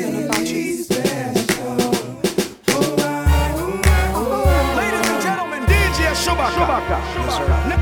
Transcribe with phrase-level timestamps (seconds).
[0.00, 0.64] something about you.
[4.76, 6.54] Ladies and gentlemen, DJ Shuba K.
[6.54, 6.98] Shubaka.
[7.16, 7.73] Yes, sir.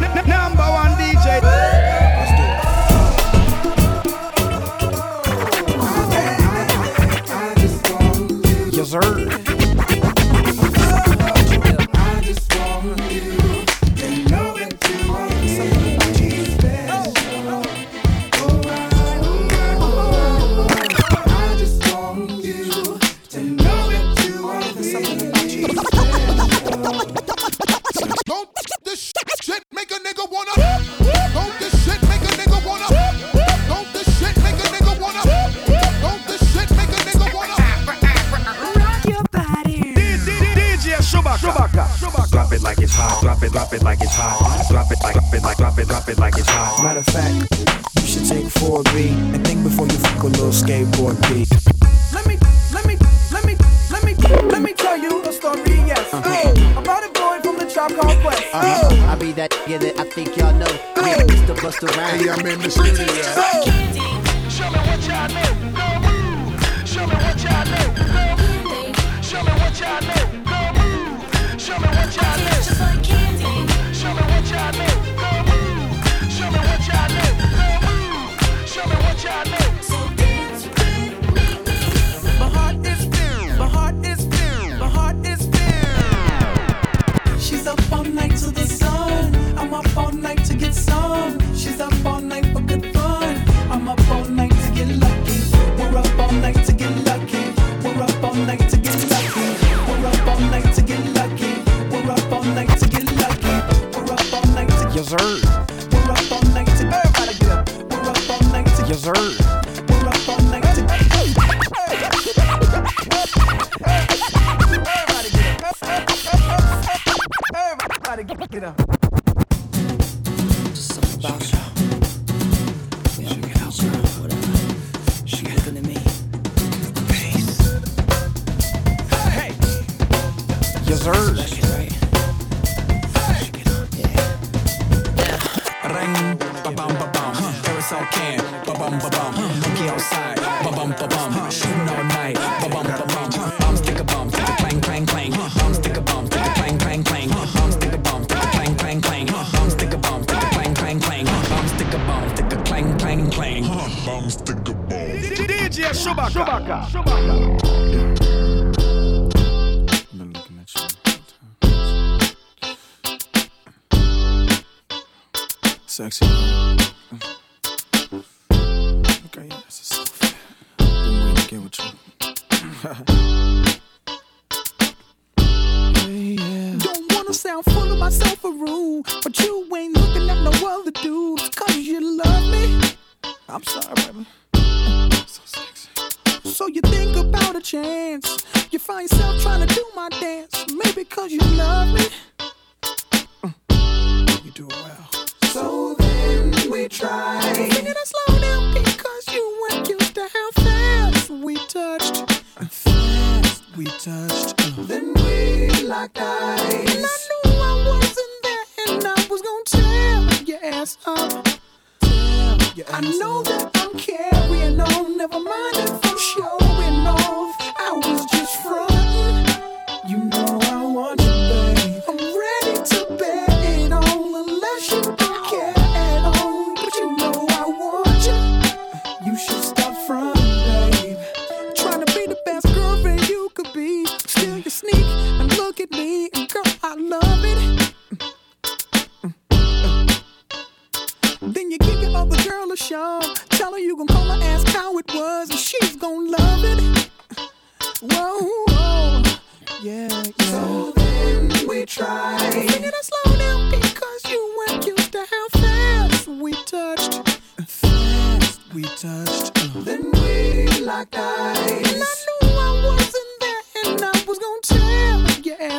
[131.02, 131.31] dessert.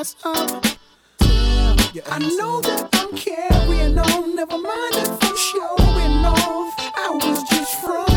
[0.04, 0.66] ass up.
[1.22, 6.74] I know that I'm carrying on, never mind if I'm showing off.
[6.98, 8.13] I was just from.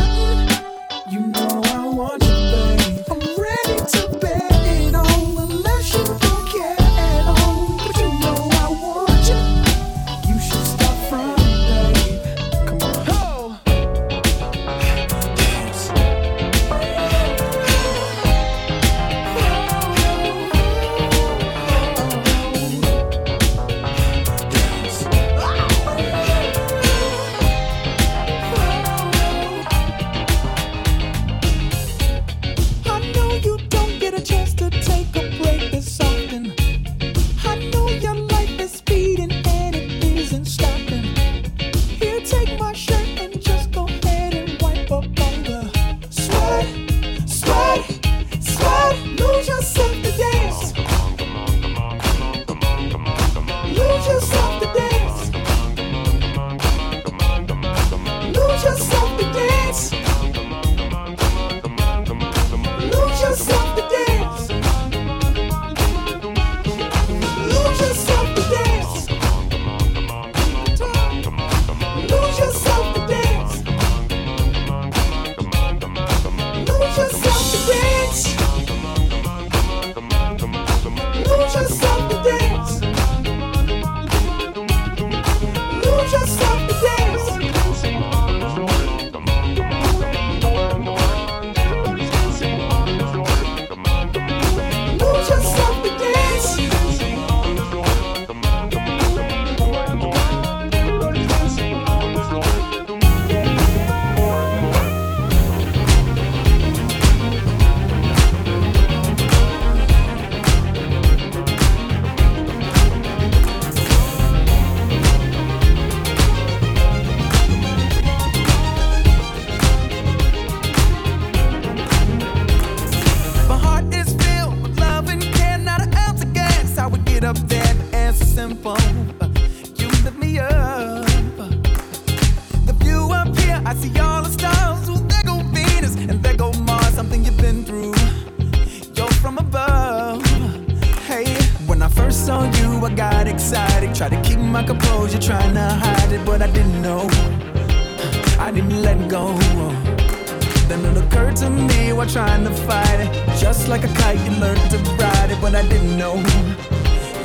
[152.07, 153.39] While trying to fight it.
[153.39, 156.15] Just like a kite, you learned to ride it, but I didn't know.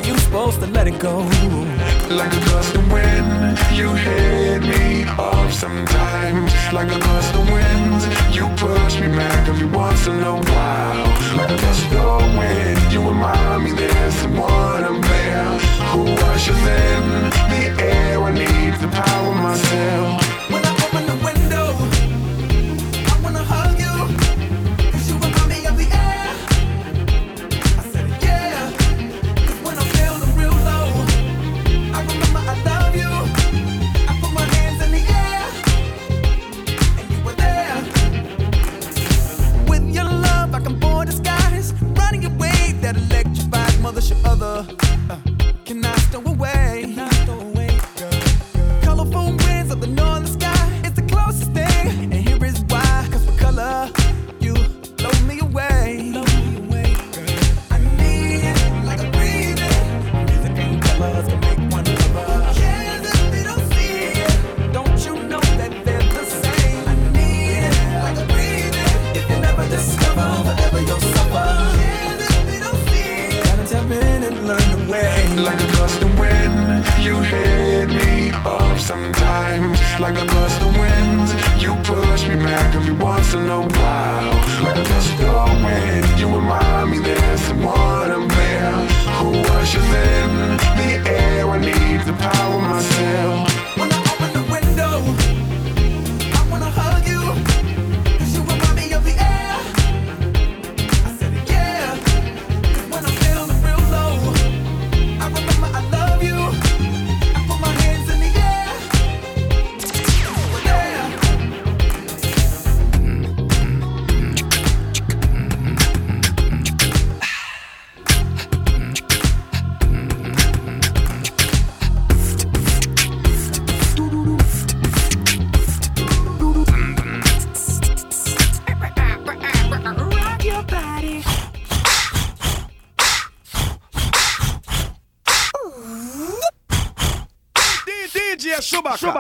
[0.05, 1.19] You supposed to let it go.
[2.11, 6.53] Like a gust of wind, you hit me off sometimes.
[6.73, 11.37] Like a gust of wind, you push me back every once in a while.
[11.37, 15.59] Like a gust of wind, you remind me there's someone up there
[15.91, 16.03] who
[16.33, 18.23] ushers in the air.
[18.23, 20.32] I need to power myself.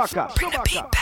[0.02, 0.28] Chewbacca.
[0.80, 1.01] Don't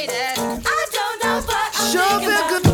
[2.19, 2.70] feel good.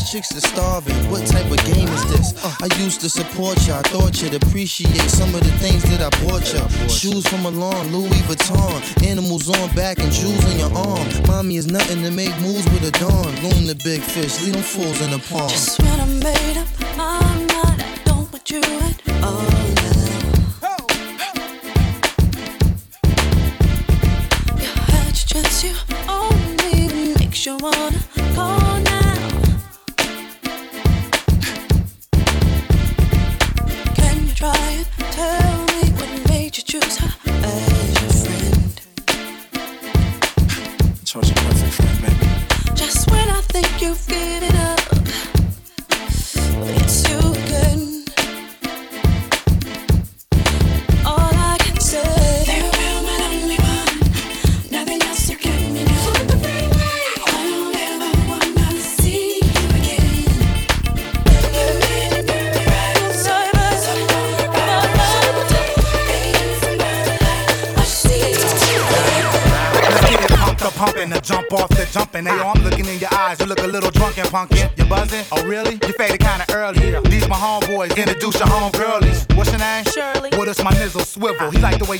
[0.00, 0.96] This chicks are starving.
[1.10, 2.62] What type of game is this?
[2.62, 3.74] I used to support you.
[3.74, 6.88] I thought you'd appreciate some of the things that I bought you.
[6.88, 11.06] Shoes from Milan, Louis Vuitton, animals on back and jewels in your arm.
[11.26, 13.34] Mommy is nothing to make moves with a dawn.
[13.42, 15.50] Loon the big fish, leave them fools in the pond.
[15.50, 16.79] Just when I made up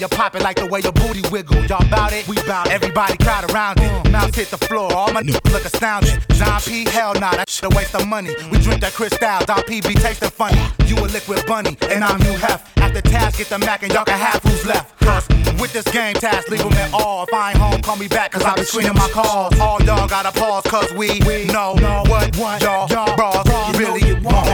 [0.00, 1.62] you pop it, like the way your booty wiggle.
[1.66, 2.26] Y'all bout it?
[2.26, 2.72] We bout it.
[2.72, 3.90] Everybody crowd around it.
[3.90, 4.12] Mm.
[4.12, 6.24] Mouth hit the floor, all my niggas look astounded.
[6.30, 8.30] John P, hell nah, that shit a waste of money.
[8.50, 8.62] We mm.
[8.62, 10.60] drink that Cristal, Don P be tasting funny.
[10.86, 12.72] You a liquid bunny, and I'm Hugh Hef.
[12.78, 14.98] After task, get the Mac, and y'all can have who's left.
[15.00, 15.28] Cause
[15.60, 17.24] with this game task, leave them at all.
[17.24, 19.58] If I ain't home, call me back, cause I be screening my calls.
[19.60, 24.14] All y'all gotta pause, cause we, we know, know what, what y'all, y'all bras, really
[24.20, 24.48] want.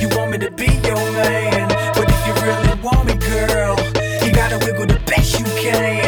[0.00, 1.51] You want me to be your man?
[5.64, 6.01] okay.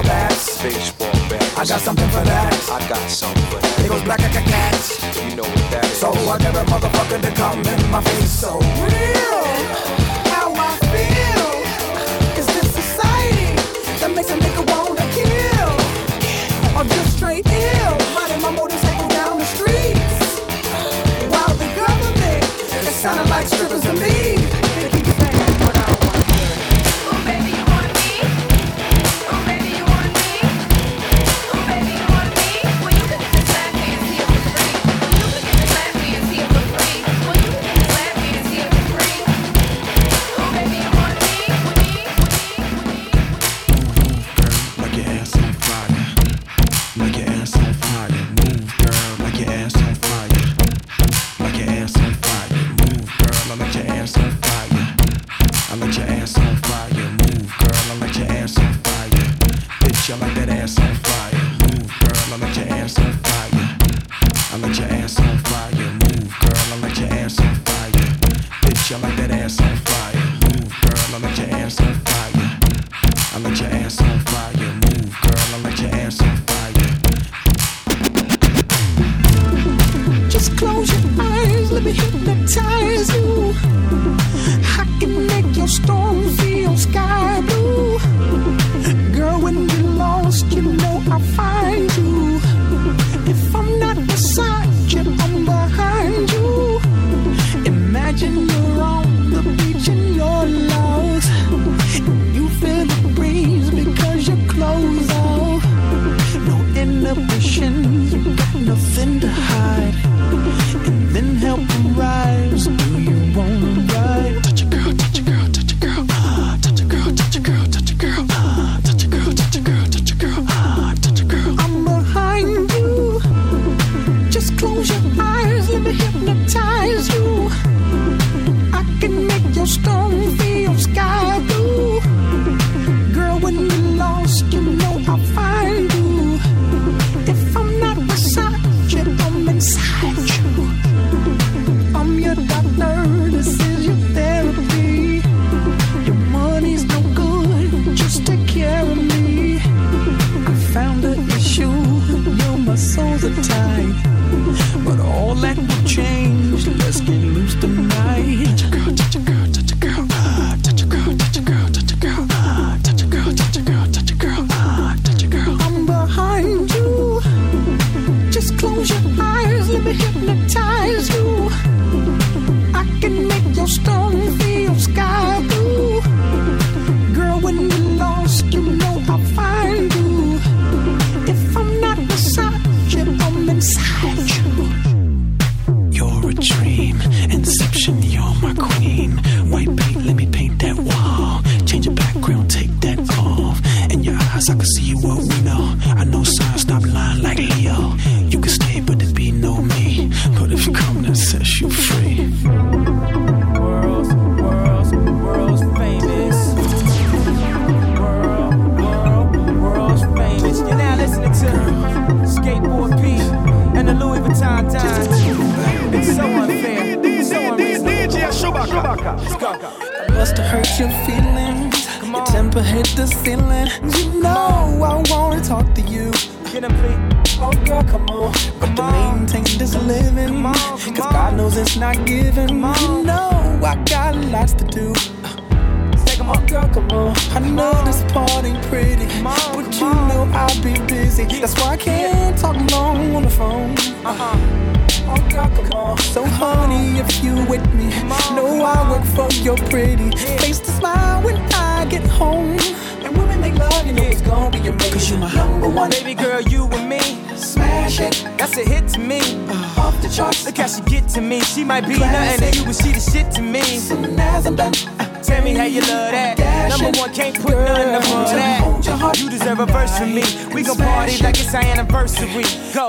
[0.00, 0.62] baseball bats.
[0.62, 1.58] Baseball bats.
[1.58, 2.70] I got something for that.
[2.70, 3.84] I got something for that.
[3.84, 4.74] It goes black like a cat.
[5.28, 5.98] You know what that is.
[5.98, 8.30] So I get a motherfucker to come in my face.
[8.30, 9.44] So real.
[10.32, 11.48] How I feel.
[12.38, 13.52] Is this society
[14.00, 15.72] that makes a nigga wanna kill?
[16.76, 17.96] Or just straight ill.
[18.16, 20.40] Riding my motorcycle down the streets.
[21.28, 22.44] While the government,
[22.88, 24.69] it sounded like strippers to me.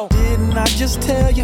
[0.09, 1.43] Didn't I just tell you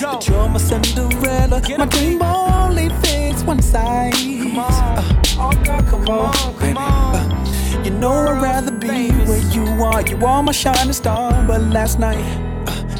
[0.00, 0.12] Go.
[0.12, 1.60] that you're my Cinderella?
[1.60, 4.12] Get my dream only fits one size.
[4.14, 6.76] Come on, uh, oh God, come, come on, come baby.
[6.78, 7.16] on.
[7.16, 10.02] Uh, you know I'd rather be where you are.
[10.02, 12.47] You are my shining star, but last night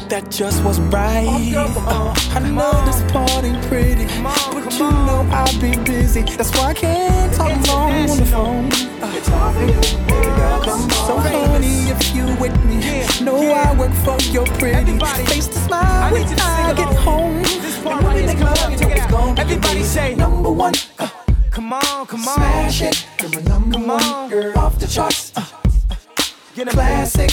[0.09, 1.53] that just was right.
[1.55, 6.23] Uh, I know this party pretty, but you know I'll be busy.
[6.23, 8.69] That's why I can't talk long on the phone.
[9.01, 9.21] Uh,
[11.05, 16.11] so honey, if you with me, know I work for your pretty face to smile
[16.11, 17.41] when I get home.
[17.41, 20.73] Know it's gonna Everybody say number one.
[21.51, 23.05] Come on, come on, smash it.
[23.21, 24.29] You're my number come on.
[24.29, 25.33] girl off the charts.
[25.35, 25.45] Uh,
[26.71, 27.31] Classic,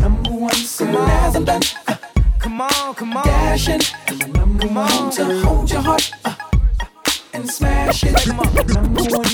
[0.00, 0.54] number one.
[0.54, 1.62] Soon as I'm done.
[2.44, 3.24] Come on, come on.
[3.24, 6.34] Dashing, and the number come one to hold your heart uh,
[7.32, 8.14] and smash it.
[8.16, 9.24] Come on, number one.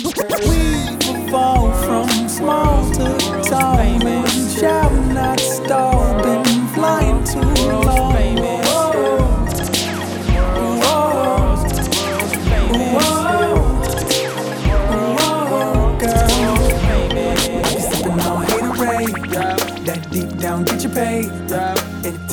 [0.47, 3.19] We evolve from small to
[3.51, 6.23] tall, and shall not stop.
[6.23, 7.41] Been flying too
[7.73, 8.11] long.
[20.11, 21.23] Deep down, get your pay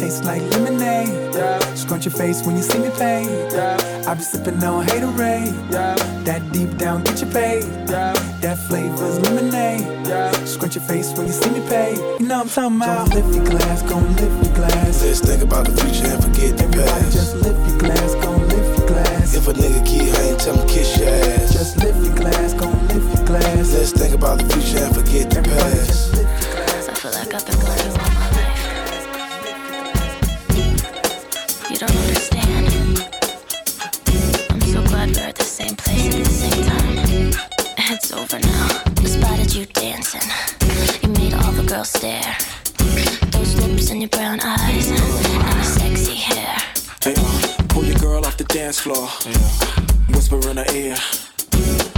[0.08, 1.36] taste like lemonade.
[1.36, 1.60] Yeah.
[1.76, 3.24] Scrunch your face when you see me pay.
[3.52, 4.06] Yeah.
[4.08, 5.54] I be sipping on haterade.
[5.72, 5.96] Yeah.
[6.24, 7.60] That deep down, get your pay.
[7.90, 8.14] Yeah.
[8.42, 10.08] That flavor's lemonade.
[10.08, 10.32] Yeah.
[10.46, 11.96] Scrunch your face when you see me pay.
[12.20, 13.12] You know I'm talking about.
[13.12, 15.04] Just lift your glass, gon' lift your glass.
[15.04, 17.14] Let's think about the future and forget the Everybody past.
[17.14, 19.36] Just lift your glass, gon' lift your glass.
[19.36, 21.54] If a nigga key, I ain't tell him kiss your ass.
[21.54, 23.74] Just lift your glass, gon' lift your glass.
[23.74, 26.16] Let's think about the future and forget the Everybody past.
[26.90, 27.60] I feel like I've been
[35.08, 37.32] when we're at the same place at the same time.
[37.78, 38.68] It's over now.
[39.06, 40.28] Spotted you dancing.
[41.02, 42.36] You made all the girls stare.
[43.32, 46.56] Those lips and your brown eyes and your sexy hair.
[47.04, 49.08] Hey, uh, pull your girl off the dance floor.
[49.26, 50.16] Yeah.
[50.16, 50.98] Whisper in her ear.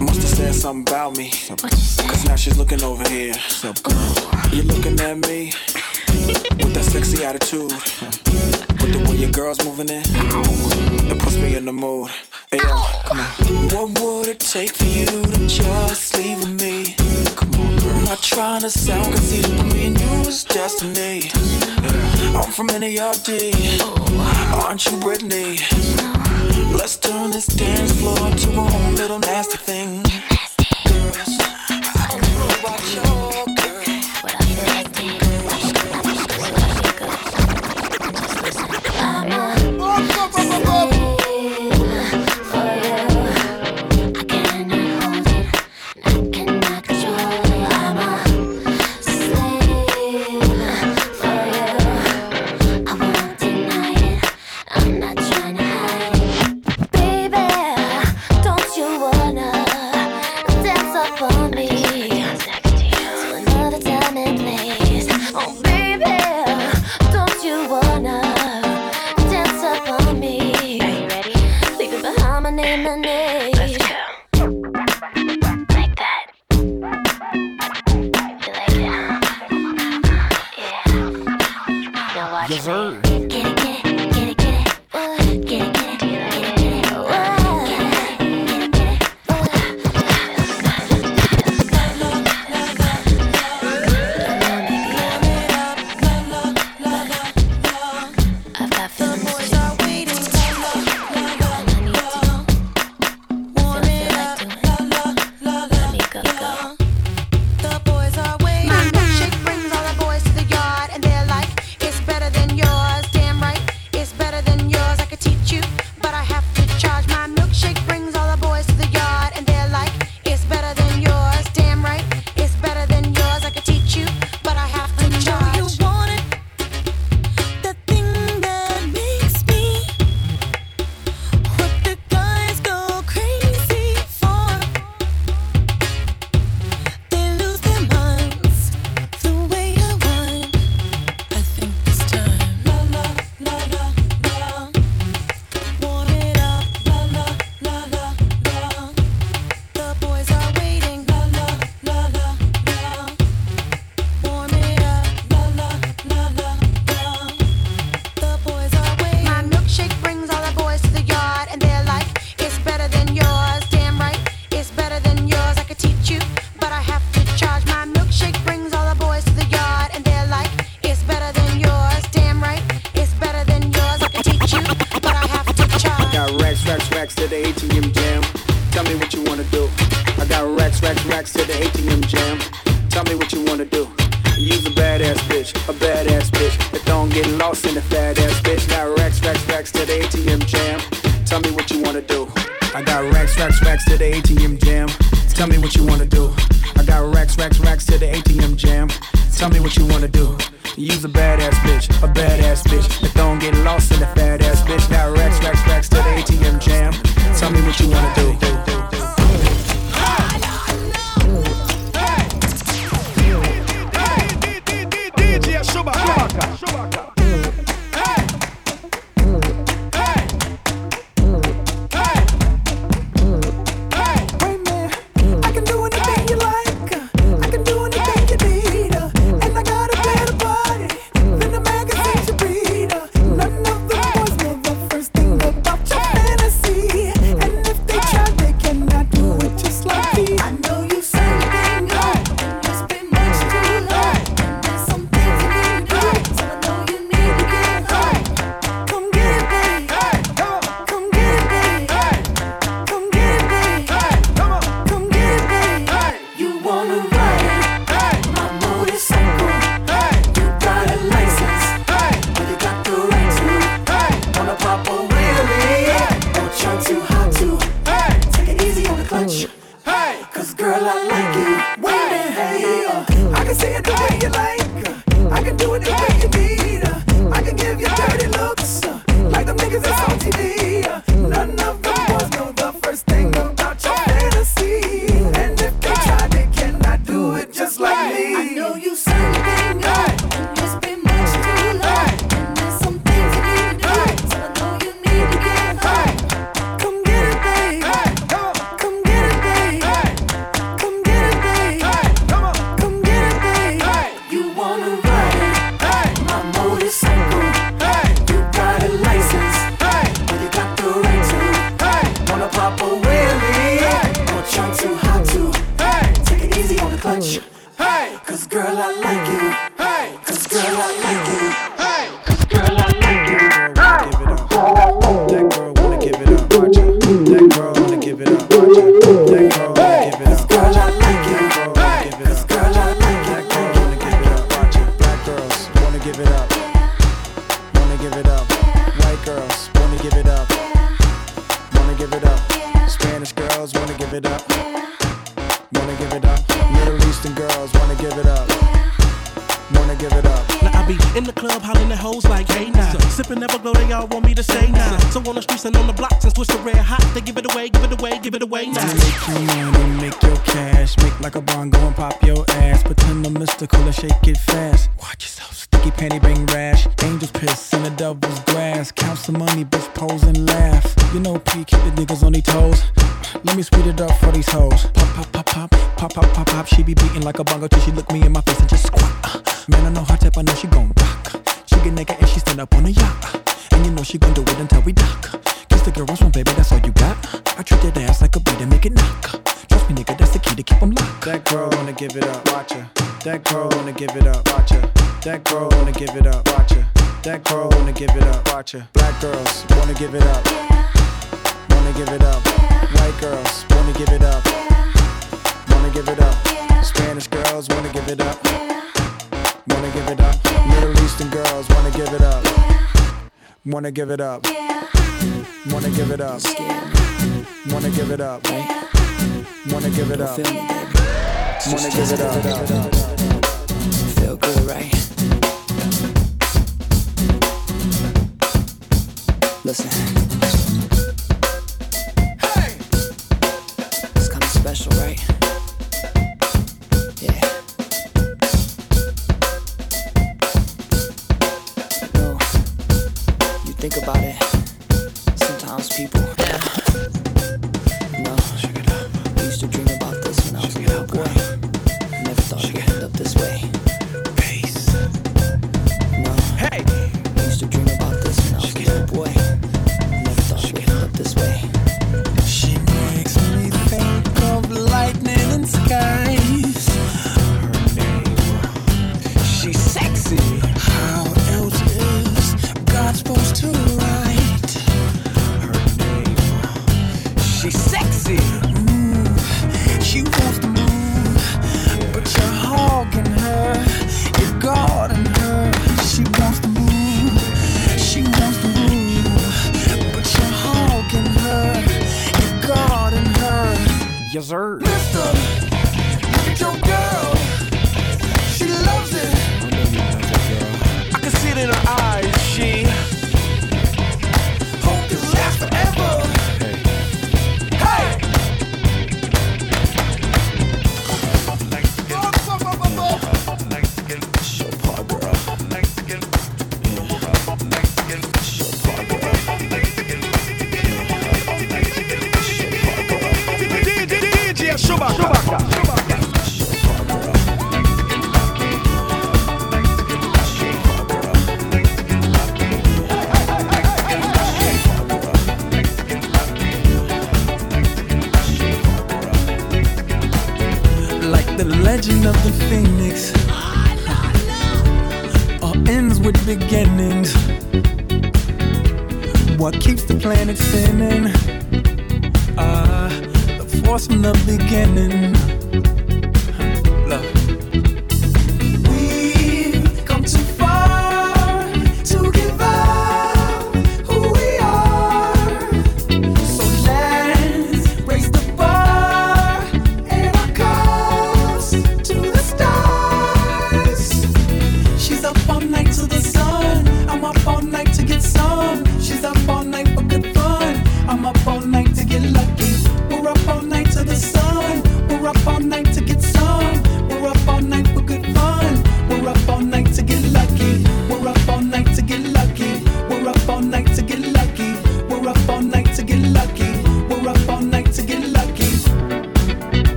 [0.00, 1.30] Must have said something about me.
[1.30, 3.34] Cause now she's looking over here.
[3.64, 3.72] Ooh.
[4.52, 5.52] You're looking at me
[6.58, 7.72] with that sexy attitude.
[9.18, 10.02] your girl's moving in.
[11.10, 12.10] It puts me in the mood.
[12.50, 13.26] Hey, yo, come on.
[13.74, 16.94] What would it take for you to just leave with me?
[17.34, 17.96] Come on, girl.
[17.96, 21.30] I'm not trying to sound conceited, but me and you is destiny.
[22.36, 23.52] I'm from N.E.R.D.
[24.62, 25.58] Aren't you Britney?
[26.72, 30.02] Let's turn this dance floor into a whole little nasty thing.
[30.86, 31.38] Girls,
[32.62, 33.17] watch your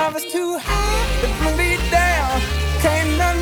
[0.00, 2.40] love is too high to bring me down.
[2.80, 3.40] Can't none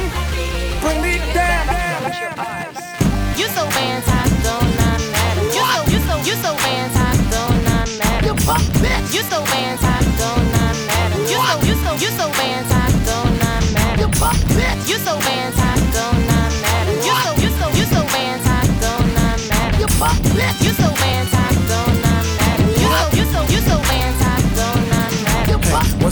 [0.83, 1.67] bring me down.
[2.03, 3.39] Close your eyes.
[3.39, 4.28] You're so fantastic.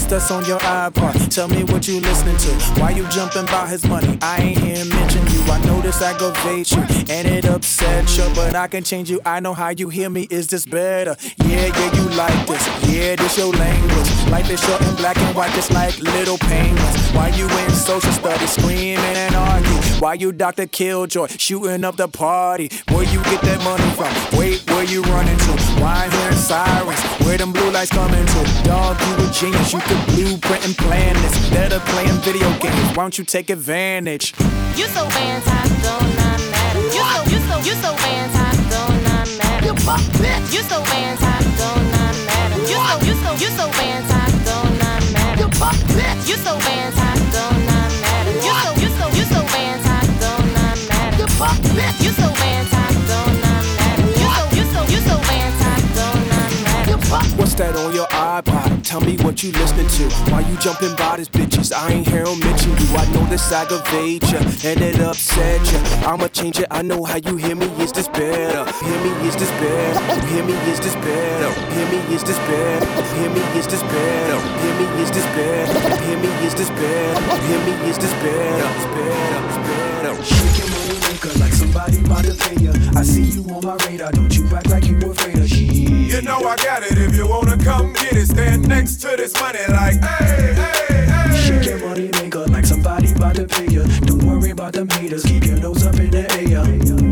[0.09, 1.33] that's on your iPod.
[1.33, 2.81] Tell me what you listening to.
[2.81, 4.17] Why you jumping by his money?
[4.21, 5.41] I ain't here mention you.
[5.51, 9.19] I know this aggravates you and it upsets you, but I can change you.
[9.25, 10.27] I know how you hear me.
[10.29, 11.15] Is this better?
[11.45, 12.65] Yeah, yeah, you like this.
[12.89, 14.09] Yeah, this your language.
[14.29, 17.11] Life is short and black and white, just like little payments.
[17.11, 19.86] Why you in social studies screaming and arguing?
[19.99, 20.67] Why you Dr.
[20.67, 22.69] Killjoy shooting up the party?
[22.89, 24.13] Where you get that money from?
[24.37, 25.51] Wait, where you running to?
[25.81, 27.01] Why hearing sirens?
[27.25, 28.41] Where them blue lights coming to?
[28.61, 29.73] Dog, you a genius.
[29.73, 31.49] You could blueprint and plan this.
[31.49, 34.37] better playing video games, why don't you take advantage?
[34.77, 36.75] You so fantastic, not mad.
[36.93, 38.69] You so, you so, you so fantastic,
[39.01, 39.65] not matter.
[39.65, 40.53] You my bitch.
[40.53, 42.61] You so fantastic, not not matter.
[42.69, 45.41] You so, you so, you so fantastic, not not matter.
[45.41, 46.29] You my bitch.
[46.29, 46.96] You so fantastic.
[58.41, 60.03] Tell me what you listening to.
[60.31, 61.73] Why you jumping by these bitches?
[61.73, 62.95] I ain't hear 'em mention you.
[62.95, 65.79] I know this aggravate ya and it upset ya.
[66.07, 66.67] I'ma change it.
[66.71, 67.67] I know how you hear me.
[67.79, 68.65] Is this better?
[68.85, 69.11] Hear me?
[69.27, 70.25] Is this better?
[70.27, 70.53] Hear me?
[70.71, 71.51] Is this better?
[71.73, 71.99] Hear me?
[72.15, 72.89] Is this better?
[73.15, 73.41] Hear me?
[73.59, 74.39] Is this better?
[74.61, 74.97] Hear me?
[75.01, 76.03] Is this better?
[76.05, 76.29] Hear me?
[76.45, 77.37] Is this better?
[77.47, 77.89] Hear me?
[77.89, 78.86] Is this better.
[88.77, 91.37] Next to this money like, hey, hey, hey.
[91.45, 93.83] Shake your money maker like somebody about to pay ya.
[94.01, 96.45] Don't worry about them haters, keep your nose up in the air.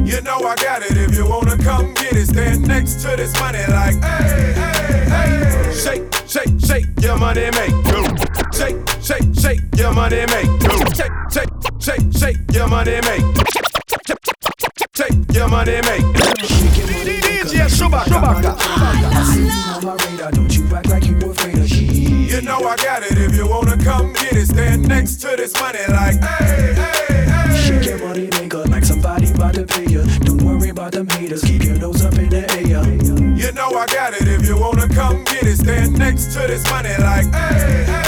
[0.05, 0.95] You know I got it.
[0.95, 5.74] If you wanna come get it, stand next to this money like, hey, hey, hey.
[5.74, 7.76] Shake, shake, shake your money make.
[8.53, 10.51] Shake, shake, shake your money make.
[10.95, 11.49] Shake, shake,
[11.80, 13.35] shake, shake your money make.
[24.96, 27.66] Next to this money like, hey, hey, hey.
[27.66, 30.04] Shake your money maker like somebody about to pay ya.
[30.20, 32.64] Don't worry about them haters, keep your nose up in the air.
[33.36, 34.28] You know I got it.
[34.28, 38.05] If you wanna come get it, stand next to this money like, hey, hey, hey.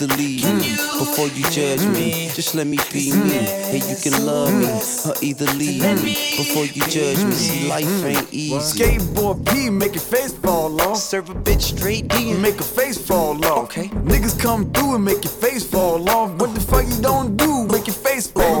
[0.00, 2.30] Or either leave before you judge me.
[2.34, 3.30] Just let me be me.
[3.30, 4.66] Hey, you can love me
[5.06, 7.32] or either leave me before you judge me.
[7.32, 8.82] See, life ain't easy.
[8.82, 10.98] Skateboard P, make your face fall off.
[10.98, 12.34] Serve a bitch straight D.
[12.34, 13.64] Make her face fall off.
[13.64, 13.88] Okay.
[13.88, 16.30] Niggas come through and make your face fall off.
[16.40, 17.66] What the fuck you don't do?
[17.66, 18.57] Make your face fall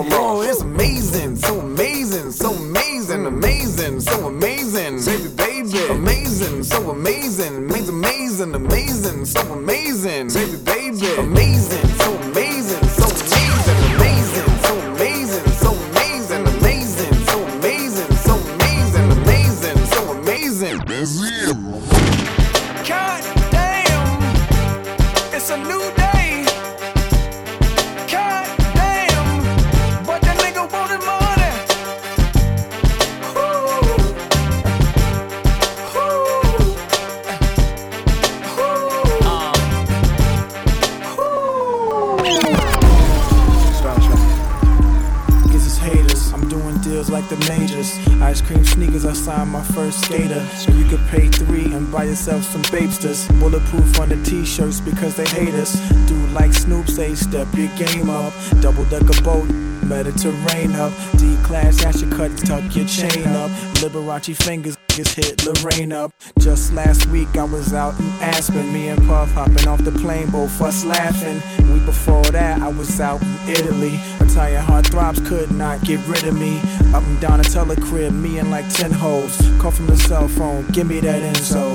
[52.98, 53.40] babesters.
[53.40, 55.78] Bulletproof on the t-shirts because they hate us.
[56.08, 58.32] Do like Snoop say, step your game up.
[58.60, 59.48] Double decker boat.
[59.84, 63.50] Mediterranean up, D class, ash your cut, tuck your chain up.
[63.80, 66.12] Liberace fingers, niggas hit Lorraine up.
[66.38, 70.30] Just last week I was out in Aspen, me and Puff hopping off the plane,
[70.30, 71.40] both us laughing.
[71.72, 73.98] Week before that I was out in Italy.
[74.38, 76.60] Italian heartthrobs could not get rid of me.
[76.94, 79.36] Up and down a telecrib, me and like 10 hoes.
[79.58, 81.74] Call from the cell phone, give me that info.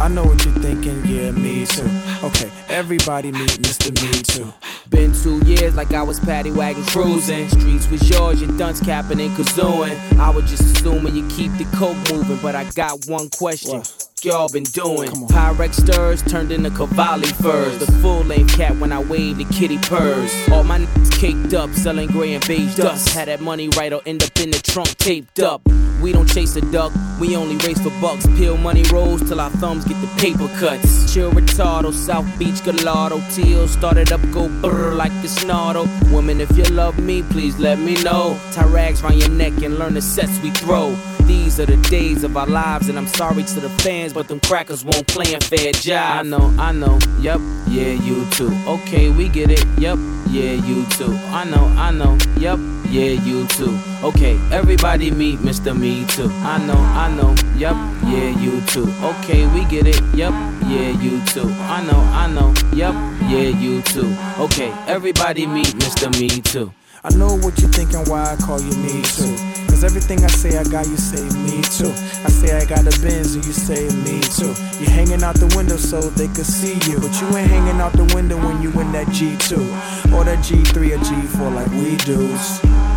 [0.00, 1.82] I know what you're thinking, yeah, me too.
[2.22, 3.90] Okay, everybody meet Mr.
[4.00, 4.54] Me Too.
[4.90, 7.48] Been two years like I was paddy wagon cruising.
[7.48, 9.98] Streets was yours, your dunce capping and kazooing.
[10.16, 13.82] I was just assuming you keep the coke moving, but I got one question.
[14.24, 17.78] Y'all been doing Pyrex stirs turned into Cavalli furs.
[17.78, 20.32] The full length cat when I wave the kitty purrs.
[20.50, 23.10] All my niggas caked up, selling gray and beige dust.
[23.10, 25.60] Had that money right or end up in the trunk taped up.
[26.00, 28.26] We don't chase a duck, we only race for bucks.
[28.28, 31.12] Peel money rolls till our thumbs get the paper cuts.
[31.12, 33.20] Chill retardo, South Beach Gallardo.
[33.30, 35.86] Teal started up, go brr like the snarl.
[36.10, 38.40] Woman, if you love me, please let me know.
[38.52, 40.96] Tie rags round your neck and learn the sets we throw.
[41.26, 44.40] These are the days of our lives, and I'm sorry to the fans, but them
[44.40, 46.20] crackers won't play a fair job.
[46.20, 48.52] I know, I know, yep, yeah, you too.
[48.66, 49.98] Okay, we get it, yep,
[50.28, 51.12] yeah, you too.
[51.30, 52.58] I know, I know, yep,
[52.88, 53.78] yeah, you too.
[54.02, 55.74] Okay, everybody meet Mr.
[55.74, 56.28] Me Too.
[56.42, 58.92] I know, I know, yep, yeah, you too.
[59.02, 60.32] Okay, we get it, yep,
[60.66, 61.48] yeah, you too.
[61.60, 62.94] I know, I know, yep,
[63.30, 64.14] yeah, you too.
[64.38, 66.10] Okay, everybody meet Mr.
[66.20, 66.72] Me Too.
[67.06, 69.36] I know what you're thinking, why I call you me too.
[69.68, 71.90] Cause everything I say I got, you say me too.
[72.24, 74.54] I say I got a Benz, and you say me too.
[74.80, 76.98] You hanging out the window so they could see you.
[76.98, 80.14] But you ain't hanging out the window when you in that G2.
[80.14, 82.93] Or that G3 or G4 like we do.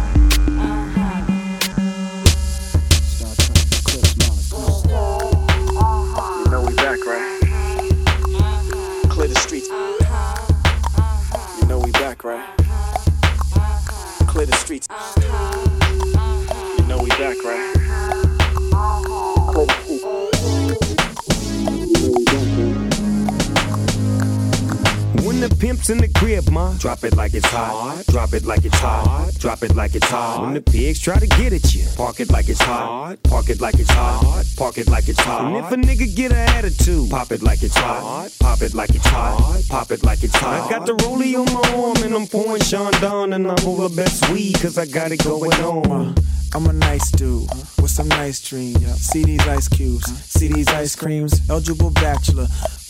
[26.87, 28.01] Drop it like it's hot.
[28.07, 29.33] Drop it like it's hot.
[29.39, 30.41] Drop it like it's hot.
[30.41, 33.21] When the pigs try to get at you, park it like it's hot.
[33.23, 34.45] Park it like it's hot.
[34.55, 35.43] Park it like it's hot.
[35.47, 38.29] And if a nigga get an attitude, pop it like it's hot.
[38.39, 39.63] Pop it like it's hot.
[39.67, 40.65] Pop it like it's hot.
[40.65, 44.29] I got the rollie on my arm and I'm pouring Chandon and I'm over best
[44.29, 46.15] weed cause I got it going on.
[46.55, 47.49] I'm a nice dude
[47.87, 48.85] with some nice dreams.
[48.99, 51.49] See these ice cubes, see these ice creams.
[51.49, 52.47] Eligible bachelor,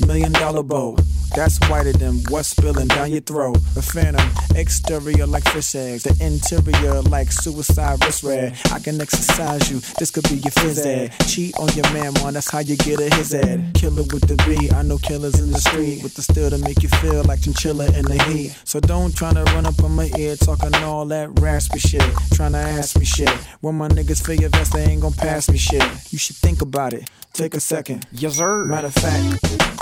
[0.07, 0.97] million dollar bow.
[1.35, 3.59] That's whiter than what's spilling down your throat.
[3.75, 8.57] The phantom, exterior like fish eggs, the interior like suicide wrist red.
[8.71, 11.13] I can exercise you, this could be your phys ed.
[11.27, 13.73] Cheat on your man, man, that's how you get a his ed.
[13.75, 16.81] Killer with the B, I know killers in the street with the steel to make
[16.81, 18.57] you feel like chinchilla in the heat.
[18.63, 22.01] So don't tryna run up on my ear talking all that raspy shit,
[22.33, 23.29] tryna ask me shit.
[23.61, 25.83] When my niggas feel your vest, they ain't gon' pass me shit.
[26.11, 27.09] You should think about it.
[27.33, 28.07] Take a second.
[28.11, 28.65] Yes, sir.
[28.65, 29.23] Matter of fact,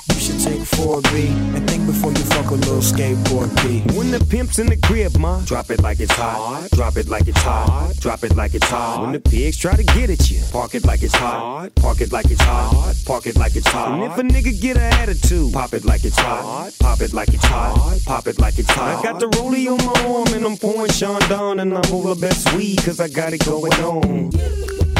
[0.09, 3.79] you should take 4B and think before you fuck a little skateboard P.
[3.97, 6.67] When the pimp's in the crib, ma, drop it like it's hot.
[6.71, 7.93] Drop it like it's hot.
[7.99, 9.01] Drop it like it's hot.
[9.01, 11.73] When the pigs try to get at you, park it like it's hot.
[11.75, 12.93] Park it like it's hot.
[13.05, 13.91] Park it like it's hot.
[13.93, 16.73] And if a nigga get an attitude, pop it like it's hot.
[16.79, 17.99] Pop it like it's hot.
[18.05, 18.99] Pop it like it's hot.
[18.99, 22.53] I got the rollie on my arm and I'm pouring Chandon and I'm over best
[22.53, 24.94] weed cause I got it going on.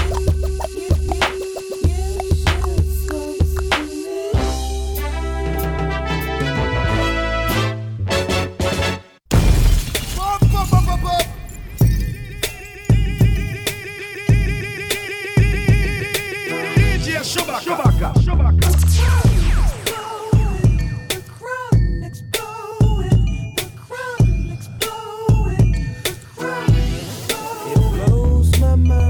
[17.36, 18.06] DJ Shuba K.
[18.22, 18.70] Chewbacca.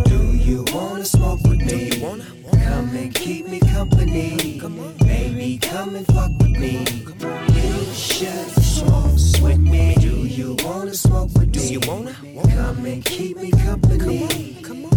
[0.05, 1.89] Do you wanna smoke with me?
[2.63, 4.59] Come and keep me company.
[4.59, 6.85] Come baby, come and fuck with me.
[7.53, 9.95] You should smoke with me.
[9.99, 11.77] Do you wanna smoke with me?
[11.79, 14.27] Come and keep me company.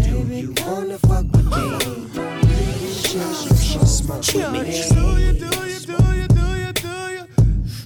[0.03, 2.38] Do you wanna fuck with me?
[3.11, 4.61] You should smoke with me.
[4.61, 7.23] Do you, do you, do you, do you, do you,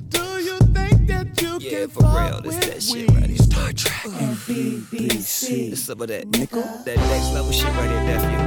[0.08, 3.38] do you think that you Yeah, can for real, this with that shit right here.
[3.38, 4.10] Star Trak.
[4.90, 5.72] BBC.
[5.72, 8.38] It's some of that nickel, that next level shit right here, nephew.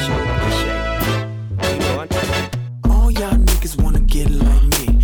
[0.00, 1.72] Show good shake.
[1.72, 2.10] You know what?
[2.90, 4.95] All y'all niggas wanna get like me.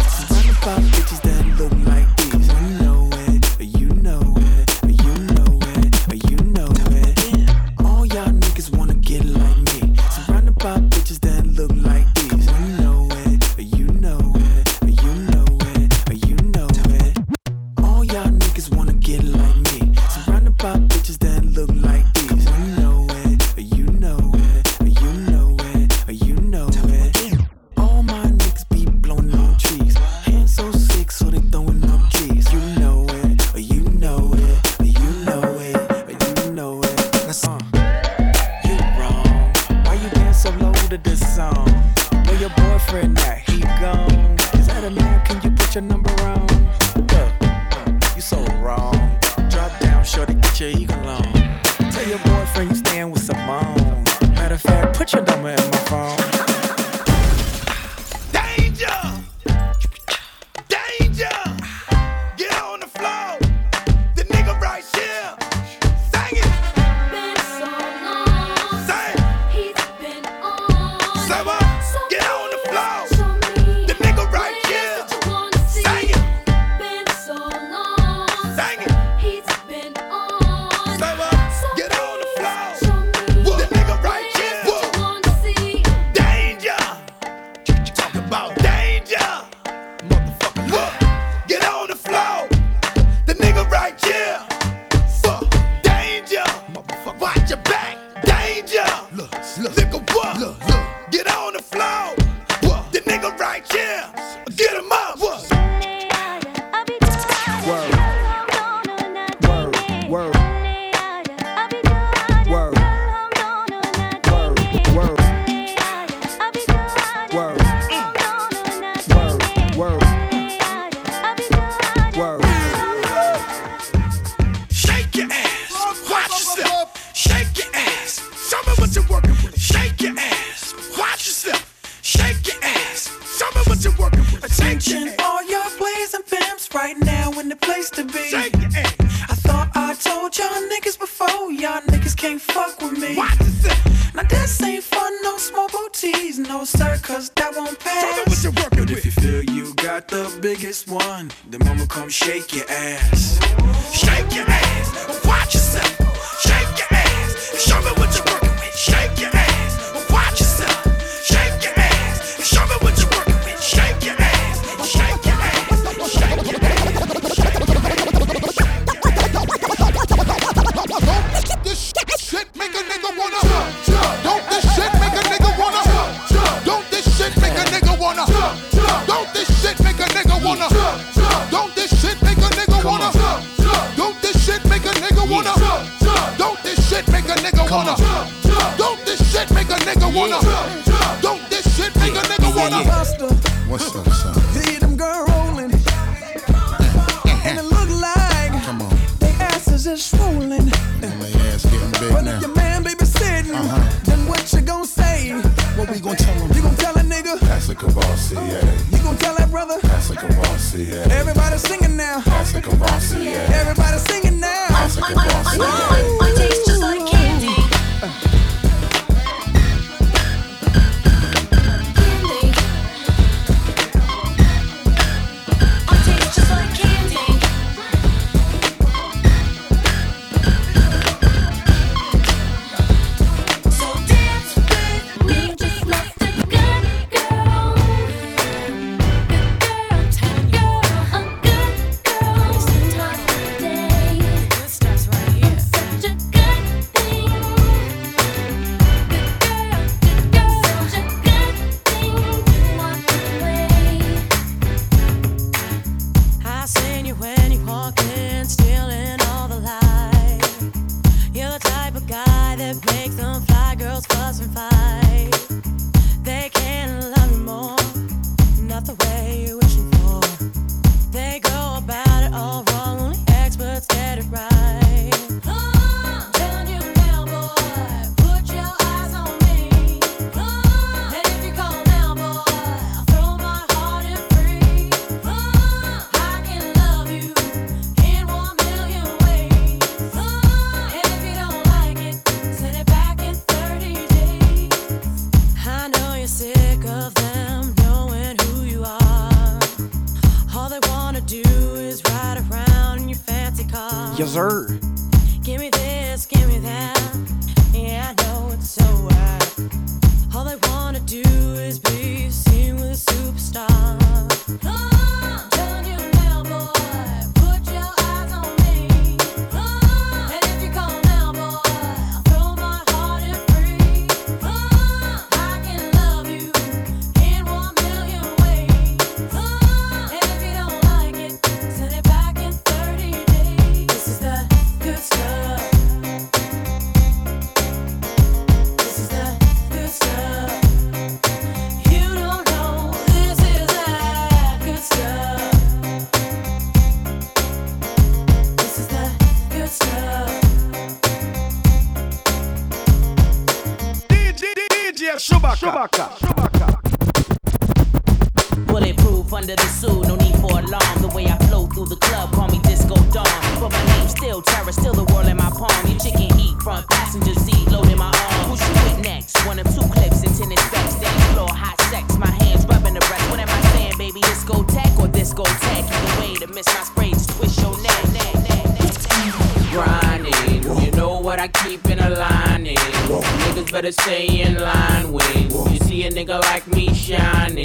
[386.25, 387.64] nigga like me shining.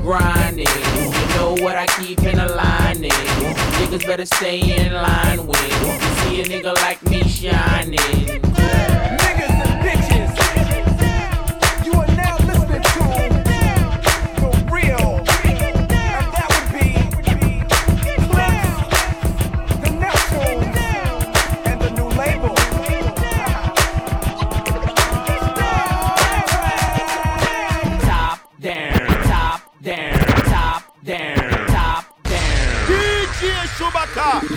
[0.00, 3.10] Grinding, you know what I keep in the lining.
[3.10, 5.58] Niggas better stay in line with.
[6.22, 9.19] see a nigga like me shining.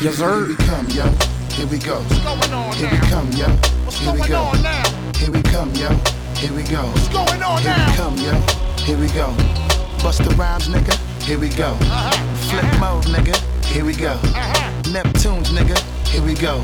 [0.04, 0.36] Yes, sir.
[0.36, 1.06] Here we come, yo.
[1.56, 1.96] Here we go.
[1.96, 3.00] What's going on Here now?
[3.00, 3.48] we come, yo.
[3.86, 4.42] What's Here going we go.
[4.42, 5.14] on now?
[5.16, 5.88] Here we come, yo.
[6.36, 6.84] Here we go.
[6.84, 7.88] What's going on Here now?
[7.88, 8.34] Here we come, yo.
[8.84, 9.32] Here we go.
[10.04, 10.94] Busta Rhymes, nigga.
[11.24, 11.68] Here we go.
[11.80, 12.12] Uh-huh.
[12.50, 12.96] Flip uh-huh.
[13.00, 13.64] mode, nigga.
[13.64, 14.12] Here we go.
[14.12, 14.82] Uh-huh.
[14.92, 15.80] Neptunes, nigga.
[16.06, 16.58] Here we go.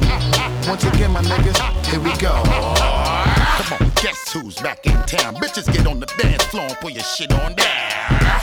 [0.67, 1.55] Once again, my niggas.
[1.87, 2.43] Here we go.
[2.43, 5.35] Come on, guess who's back in town?
[5.35, 8.41] Bitches get on the dance floor and put your shit on down.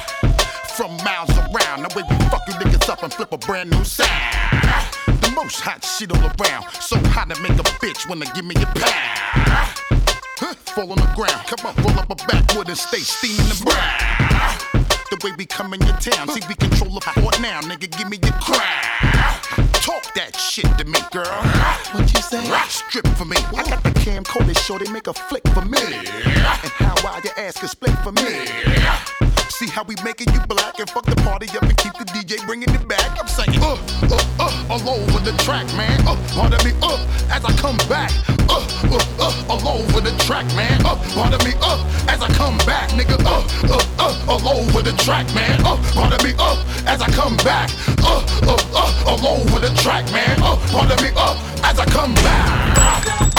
[0.74, 3.84] From miles around, the way we fuck you niggas up and flip a brand new
[3.84, 4.55] sound
[5.37, 6.64] most hot shit all around.
[6.80, 9.76] So hot to make a bitch wanna give me a pound.
[10.74, 14.87] Fall on the ground, come on, roll up a backwood and stay steaming the brown.
[15.11, 18.09] The way we come in your town, see we control the port now, nigga, give
[18.09, 19.70] me your crown.
[19.84, 21.41] Talk that shit to me, girl.
[21.93, 22.43] What you say?
[22.68, 23.37] Strip for me.
[23.37, 25.78] I got the camcorder, sure they make a flick for me.
[25.80, 29.26] And how wild your ass can split for me.
[29.49, 32.44] See how we making you black and fuck the party up and keep the DJ
[32.47, 33.18] bringing it back.
[33.18, 33.78] I'm saying, uh,
[34.11, 36.01] uh, uh, all over the track, man.
[36.07, 36.99] Uh, pardon me, uh,
[37.30, 38.11] as I come back.
[38.51, 38.61] Uh,
[38.92, 40.84] uh, uh, all over the track, man.
[40.84, 43.16] Uh, pardon me, uh, as I come back, nigga.
[43.24, 45.61] Uh, uh, uh, all over the track, man.
[45.64, 47.70] Uh, pardon me, uh, as I come back.
[48.03, 50.38] Uh, uh, uh, all over the track, man.
[50.42, 53.36] Uh, pardon me, uh, as I come back.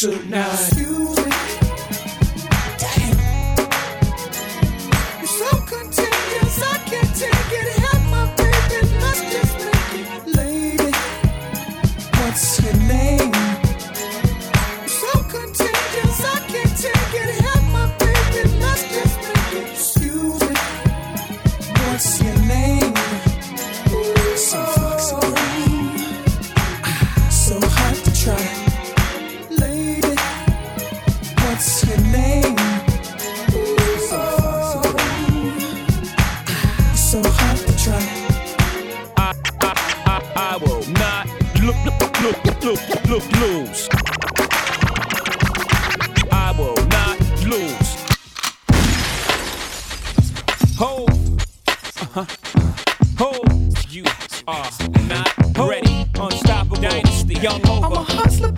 [0.00, 0.49] tonight.
[50.80, 51.04] Ho.
[51.68, 52.24] Uh-huh.
[53.18, 53.32] Ho.
[53.90, 54.02] You
[54.48, 54.70] are
[55.08, 55.28] not
[55.58, 56.06] ready.
[56.18, 57.34] Unstoppable dynasty.
[57.34, 57.86] Young Hova.
[57.86, 58.49] I'm a hustler.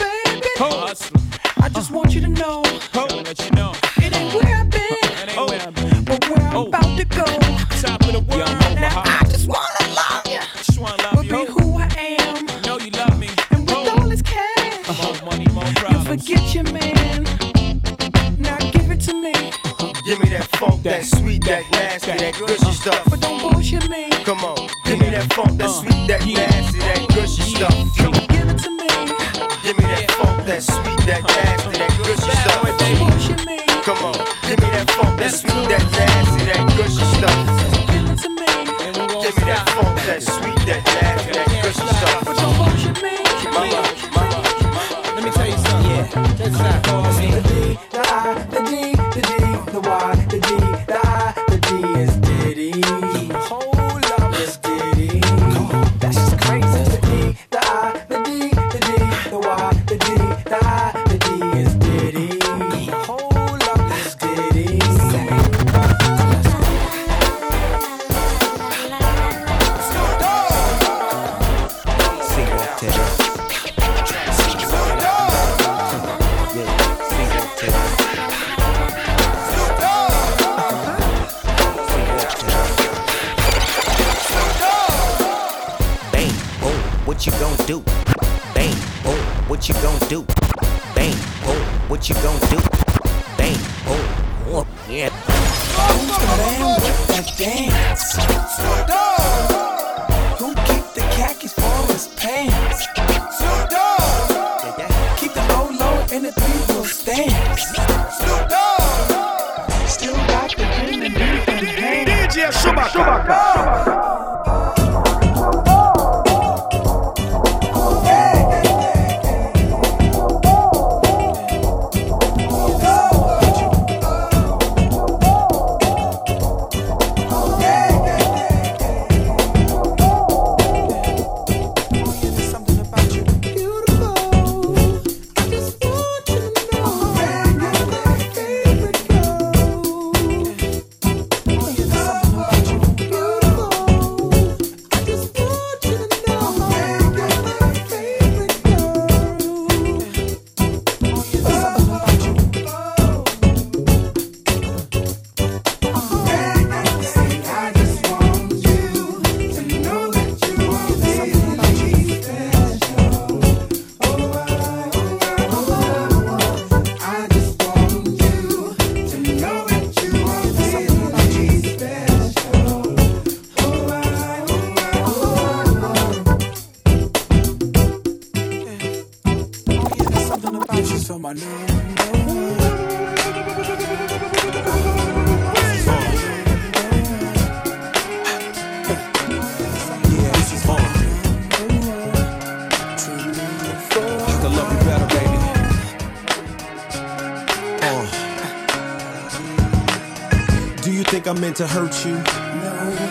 [201.43, 202.15] meant to hurt you?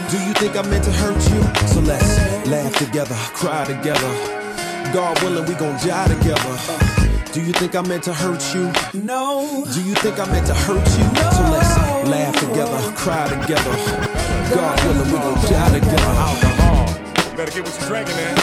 [0.09, 1.41] Do you think I meant to hurt you?
[1.67, 2.17] So let's
[2.47, 4.07] laugh together, cry together.
[4.93, 6.55] God willing, we gon' die together.
[7.33, 8.71] Do you think I meant to hurt you?
[9.03, 9.65] No.
[9.73, 11.05] Do you think I meant to hurt you?
[11.35, 11.75] So let's
[12.07, 13.75] laugh together, cry together.
[14.55, 16.13] God willing, we gon' die together.
[16.15, 16.87] Alcohol.
[16.87, 18.37] You better get what you're drinking, man.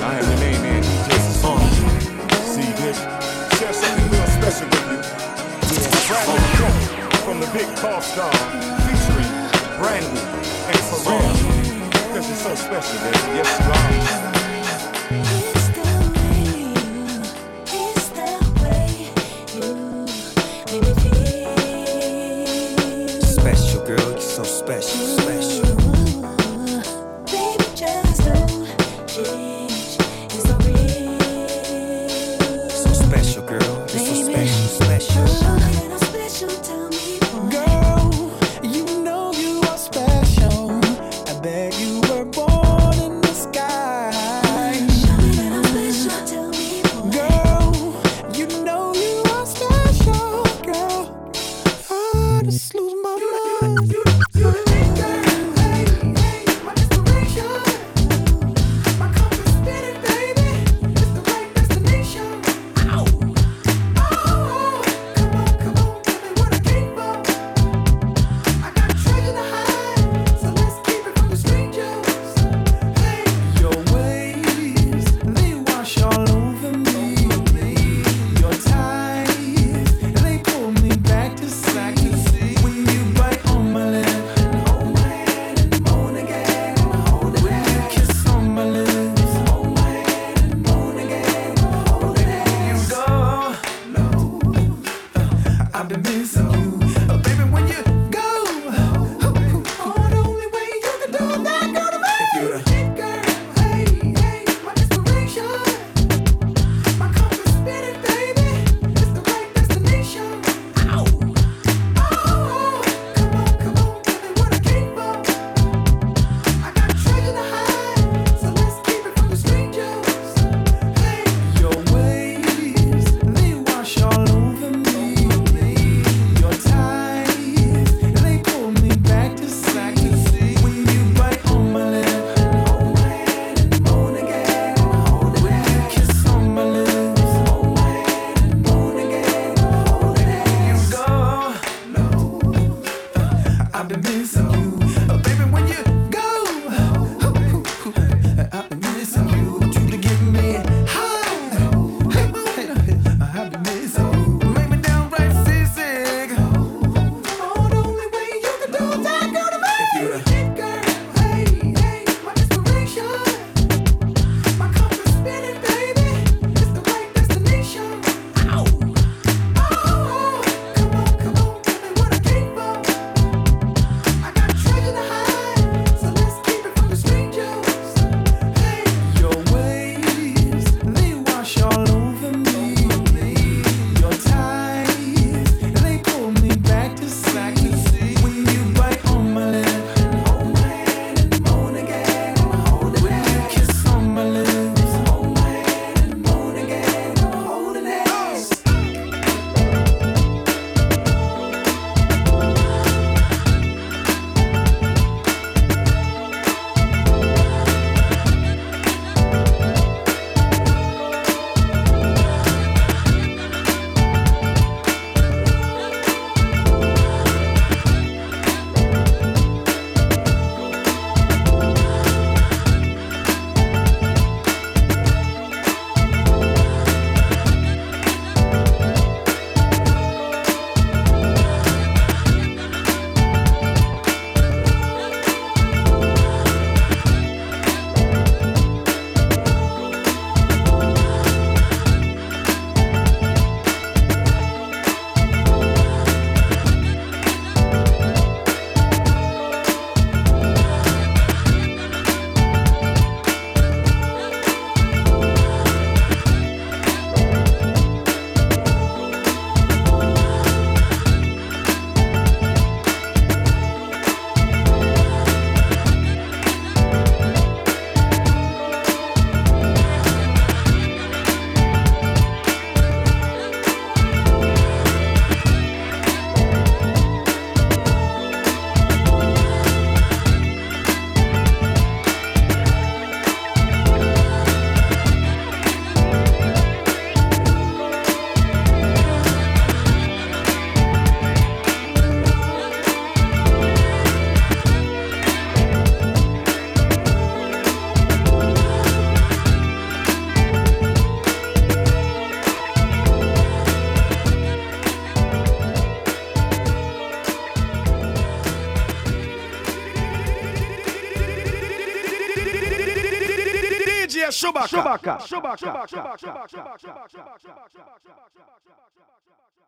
[0.00, 0.82] I have your name, man.
[1.10, 1.60] Just on.
[2.48, 2.96] See, bitch.
[3.58, 5.68] Share something real special with you.
[5.68, 6.83] Just yeah.
[7.54, 8.32] Big Car Star,
[8.82, 9.30] featuring
[9.78, 10.20] Brandy
[10.66, 12.12] and Pharrell.
[12.12, 13.36] Cause you're so special, baby.
[13.36, 14.33] Yes, you are.
[41.94, 42.83] you were born.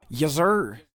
[0.09, 0.81] Yes, sir.